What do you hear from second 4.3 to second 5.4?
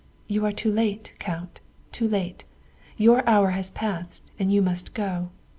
and you must go.